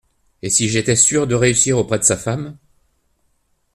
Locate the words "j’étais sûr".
0.67-1.27